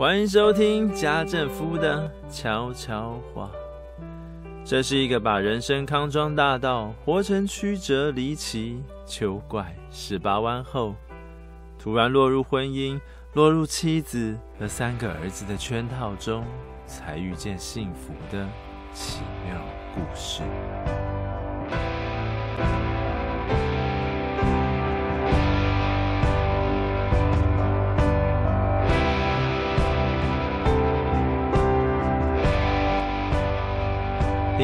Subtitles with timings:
[0.00, 3.50] 欢迎收听家政夫的悄悄话。
[4.64, 10.94] 这是一个把人生康庄大道活成曲折离奇、求怪十八弯后，
[11.78, 12.98] 突然落入婚姻、
[13.34, 16.46] 落入妻子和三个儿子的圈套中，
[16.86, 18.48] 才遇见幸福的
[18.94, 19.60] 奇妙
[19.94, 20.40] 故事。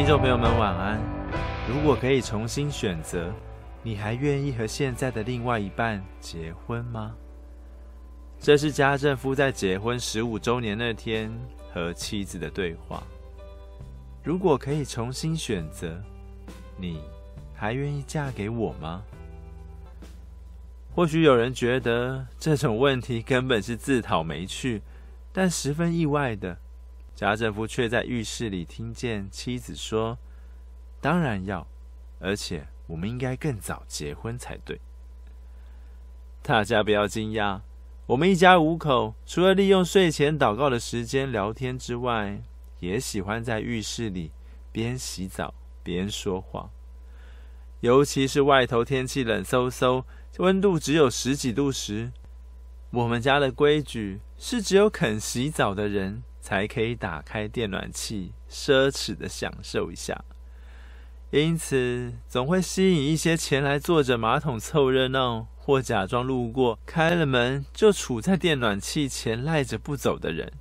[0.06, 1.00] 听众朋友们，晚安。
[1.68, 3.34] 如果可以重新选择，
[3.82, 7.12] 你还愿意和现在的另外一半结婚吗？
[8.38, 11.28] 这是家政夫在结婚十五周年那天
[11.72, 13.02] 和妻子的对话。
[14.22, 16.00] 如果可以重新选择，
[16.76, 17.00] 你
[17.52, 19.02] 还愿意嫁给我吗？
[20.94, 24.80] 或许有人觉得这种问题根本是自讨没趣，
[25.32, 26.56] 但十分意外的。
[27.16, 30.18] 家政夫却在浴室里听见妻子说
[31.00, 31.66] ：“当然要，
[32.20, 34.78] 而且我们应该更早结婚才对。”
[36.44, 37.62] 大家不要惊讶，
[38.04, 42.42] 我们一家五口除了利用睡前祷告的时间聊天之外，
[42.80, 44.30] 也喜欢在浴室里
[44.70, 46.68] 边洗澡边说话。
[47.80, 50.04] 尤其是外头天气冷飕飕，
[50.36, 52.12] 温度只有十几度时，
[52.90, 56.22] 我们家的规矩是只有肯洗澡的人。
[56.46, 60.24] 才可以打开电暖气，奢侈的享受一下。
[61.30, 70.52] 因此，总会吸引一些前来坐着马桶凑热闹，或假装路过，开了门就杵在电暖气前赖着不走的人。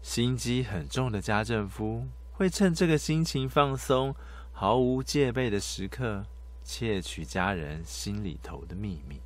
[0.00, 4.14] 心机很重的家政夫会趁这个心情放松、
[4.52, 6.24] 毫无戒备的时刻，
[6.62, 9.20] 窃取家人心里头的秘密。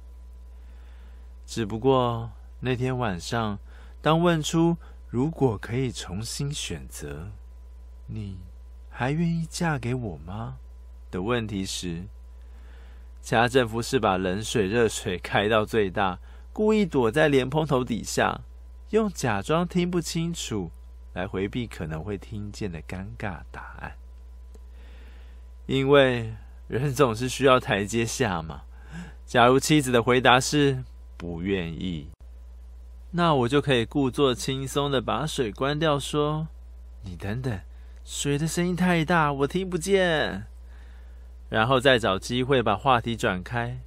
[1.44, 2.30] 只不过
[2.60, 3.58] 那天晚上，
[4.00, 4.78] 当问出，
[5.10, 7.30] 如果可以重新选择，
[8.06, 8.36] 你
[8.90, 10.58] 还愿意嫁给我吗？
[11.10, 12.04] 的问题时，
[13.22, 16.18] 家政夫是把冷水、热水开到最大，
[16.52, 18.42] 故意躲在莲蓬头底下，
[18.90, 20.70] 用假装听不清楚
[21.14, 23.94] 来回避可能会听见的尴尬答案。
[25.64, 26.34] 因为
[26.66, 28.62] 人总是需要台阶下嘛。
[29.24, 30.84] 假如妻子的回答是
[31.16, 32.10] 不愿意。
[33.10, 36.48] 那我就可以故作轻松的把水关掉，说
[37.02, 37.58] ：“你等等，
[38.04, 40.46] 水的声音太大，我听不见。”
[41.48, 43.80] 然后再找机会把话题转开。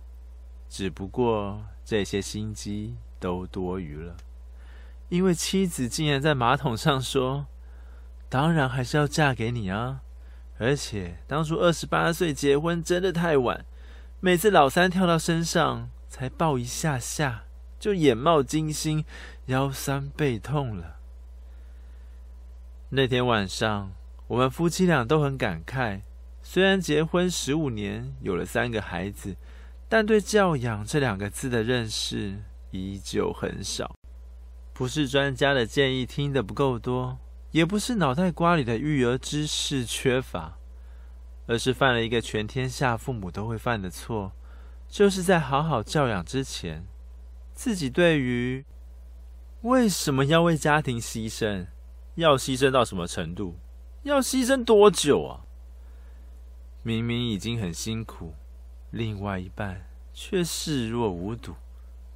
[0.67, 4.17] 只不过这些心机都多余了，
[5.09, 7.45] 因为妻子竟然在马桶上说
[8.27, 10.01] ：“当然还是要嫁给你啊！
[10.57, 13.65] 而且当初二十八岁结婚真的太晚，
[14.19, 17.43] 每次老三跳到身上才抱一下下。”
[17.81, 19.03] 就眼冒金星，
[19.47, 20.97] 腰酸背痛了。
[22.89, 23.91] 那天晚上，
[24.27, 26.01] 我们夫妻俩都很感慨。
[26.43, 29.35] 虽然结婚十五年，有了三个孩子，
[29.89, 32.37] 但对“教养”这两个字的认识
[32.69, 33.95] 依旧很少。
[34.73, 37.17] 不是专家的建议听得不够多，
[37.49, 40.55] 也不是脑袋瓜里的育儿知识缺乏，
[41.47, 44.33] 而是犯了一个全天下父母都会犯的错，
[44.87, 46.85] 就是在好好教养之前。
[47.63, 48.65] 自己对于
[49.61, 51.67] 为什么要为家庭牺牲，
[52.15, 53.55] 要牺牲到什么程度，
[54.01, 55.45] 要牺牲多久啊？
[56.81, 58.33] 明明已经很辛苦，
[58.89, 61.53] 另外一半却视若无睹，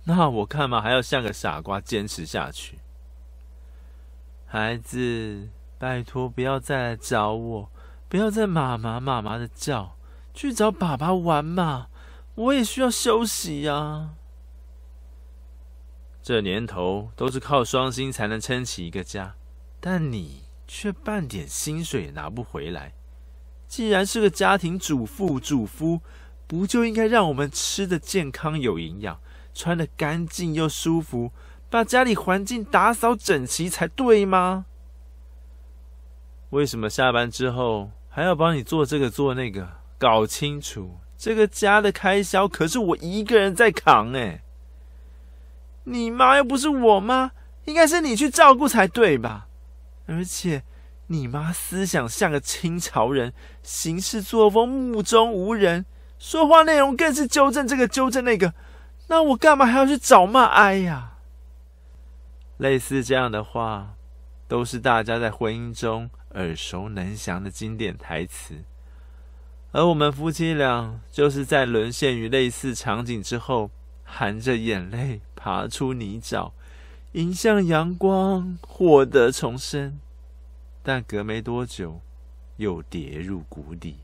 [0.05, 2.79] 那我干嘛还要像个傻瓜坚持下去？
[4.47, 7.69] 孩子，拜托不要再来找我，
[8.09, 9.95] 不要再妈妈妈妈的叫，
[10.33, 11.89] 去找爸爸玩嘛，
[12.33, 14.15] 我也需要休息呀。
[16.25, 19.35] 这年头都是靠双薪才能撑起一个家，
[19.79, 22.93] 但你却半点薪水也拿不回来。
[23.67, 26.01] 既然是个家庭主妇、主夫，
[26.47, 29.19] 不就应该让我们吃得健康有营养，
[29.53, 31.31] 穿得干净又舒服，
[31.69, 34.65] 把家里环境打扫整齐才对吗？
[36.49, 39.73] 为什么下班之后还要帮你做这个做那个？
[39.99, 44.41] 搞清楚，这个家的开销可是我一个人在扛哎。
[45.85, 47.31] 你妈又不是我妈，
[47.65, 49.47] 应该是你去照顾才对吧？
[50.07, 50.63] 而且
[51.07, 53.33] 你妈思想像个清朝人，
[53.63, 55.85] 行事作风目中无人，
[56.19, 58.53] 说话内容更是纠正这个纠正那个，
[59.07, 61.13] 那我干嘛还要去找骂哀呀？
[62.57, 63.95] 类似这样的话，
[64.47, 68.63] 都是大家在婚姻中耳熟能详的经典台词，
[69.71, 73.69] 而我们夫妻俩就是在沦陷于类似场景之后，
[74.05, 76.51] 含着眼泪爬出泥沼，
[77.11, 79.99] 迎向阳光，获得重生。
[80.81, 81.99] 但隔没多久，
[82.57, 83.97] 又跌入谷底，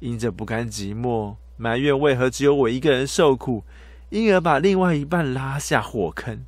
[0.00, 3.62] 因着不甘寂寞，埋怨为何只有我一个人受苦，
[4.08, 6.44] 因而把另外一半拉下火坑，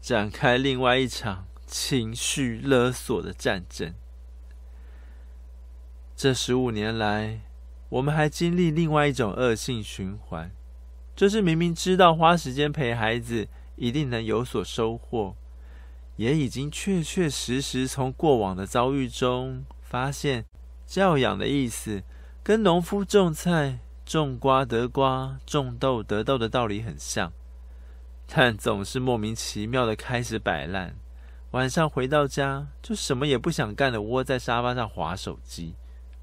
[0.00, 3.94] 展开另外一场情绪勒索的战争。
[6.16, 7.40] 这十五年来，
[7.90, 10.50] 我们还经历另外一种恶性循环，
[11.22, 13.46] 就是明明知道花时间陪孩子
[13.76, 15.36] 一定能有所收获，
[16.16, 20.44] 也已经确确实实从过往的遭遇中发现，
[20.84, 22.02] 教养的意思
[22.42, 27.32] 跟农夫种菜、种瓜得瓜、种豆得豆的道理很像，
[28.26, 30.96] 但总是莫名其妙的开始摆烂，
[31.52, 35.76] 晚上回到家就什么也不想干的窝在沙发上划手机。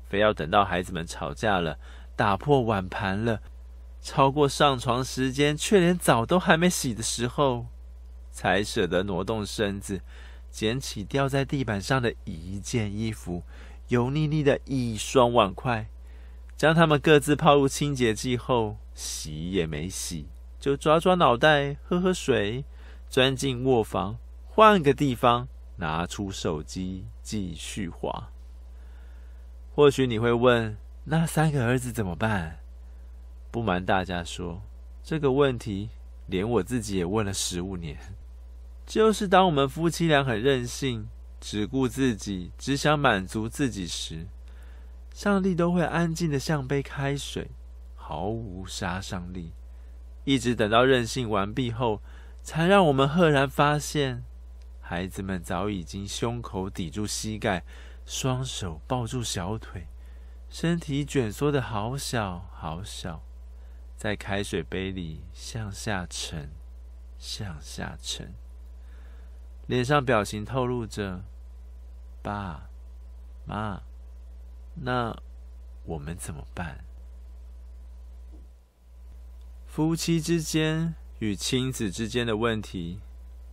[0.09, 1.77] 非要等到孩子们吵架了，
[2.17, 3.41] 打破碗盘了，
[4.01, 7.67] 超过上床时间，却连澡都还没洗的时候，
[8.31, 10.01] 才舍得挪动身子，
[10.49, 13.43] 捡起掉在地板上的一件衣服，
[13.89, 15.87] 油腻腻的一双碗筷，
[16.55, 20.27] 将它们各自泡入清洁剂后，洗也没洗，
[20.59, 22.63] 就抓抓脑袋，喝喝水，
[23.09, 24.17] 钻进卧房，
[24.47, 28.29] 换个地方，拿出手机继续滑。
[29.75, 32.59] 或许你会问，那三个儿子怎么办？
[33.51, 34.61] 不瞒大家说，
[35.03, 35.89] 这个问题
[36.27, 37.97] 连我自己也问了十五年。
[38.85, 41.07] 就是当我们夫妻俩很任性，
[41.39, 44.27] 只顾自己，只想满足自己时，
[45.13, 47.51] 上帝都会安静的像杯开水，
[47.95, 49.53] 毫无杀伤力。
[50.23, 52.01] 一直等到任性完毕后，
[52.43, 54.23] 才让我们赫然发现，
[54.81, 57.63] 孩子们早已经胸口抵住膝盖。
[58.05, 59.85] 双手抱住小腿，
[60.49, 63.21] 身体卷缩的好小好小，
[63.99, 66.49] 在开水杯里向下沉，
[67.17, 68.33] 向下沉，
[69.67, 71.25] 脸上表情透露着
[72.23, 72.69] “爸
[73.45, 73.81] 妈”，
[74.73, 75.13] 那
[75.83, 76.85] 我们怎么办？
[79.67, 83.01] 夫妻之间与亲子之间的问题，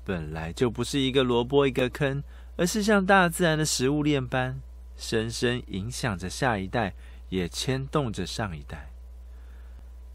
[0.04, 2.22] 本来就不是一个萝卜一个坑。
[2.58, 4.62] 而是像大自然的食物链般，
[4.96, 6.94] 深深影响着下一代，
[7.30, 8.92] 也牵动着上一代。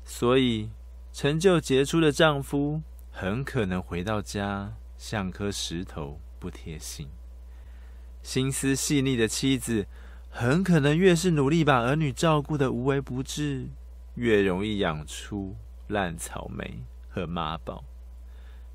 [0.03, 0.69] 所以，
[1.13, 2.81] 成就杰出的丈夫
[3.11, 7.07] 很可能回到家像颗石头，不贴心；
[8.21, 9.87] 心思细腻的妻子
[10.29, 13.69] 很可能越是努力把儿女照顾得无微不至，
[14.15, 15.55] 越容易养出
[15.87, 17.83] 烂草莓和妈宝。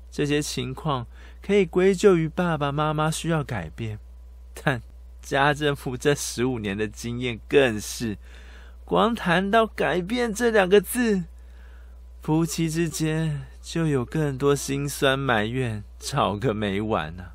[0.09, 1.05] 这些情况
[1.41, 3.99] 可以归咎于爸爸妈妈需要改变，
[4.53, 4.81] 但
[5.21, 8.17] 家政夫这十五年的经验更是，
[8.87, 11.25] 光谈到改变这两个字，
[12.21, 17.25] 夫妻之间就有更多心酸埋怨，吵个没完呢、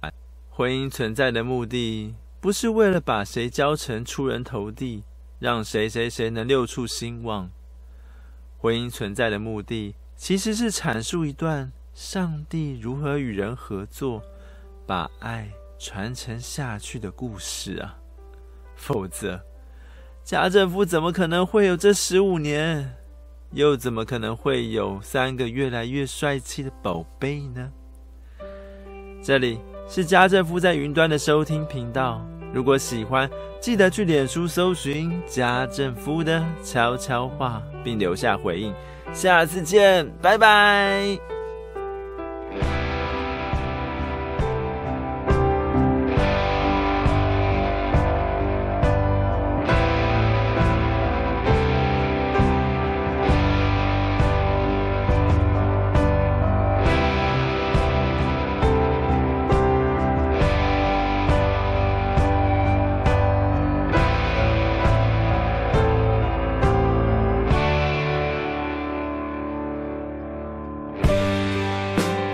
[0.00, 0.10] 啊。
[0.50, 5.04] 婚姻存在的目的，不是为了把谁教成出人头地，
[5.38, 7.48] 让谁谁谁能六处兴旺。
[8.58, 11.70] 婚姻存在的目的，其实是阐述一段。
[11.94, 14.20] 上帝如何与人合作，
[14.88, 15.48] 把爱
[15.78, 17.96] 传承下去的故事啊！
[18.74, 19.40] 否则，
[20.24, 22.94] 家政夫怎么可能会有这十五年？
[23.52, 27.70] 又怎么可能会有三个越来越帅气的宝贝呢？
[29.22, 29.58] 这里
[29.88, 32.24] 是家政夫在云端的收听频道。
[32.52, 33.28] 如果喜欢，
[33.60, 38.72] 记得去脸书搜寻家政夫的悄悄话，并留下回应。
[39.12, 41.39] 下次见，拜拜。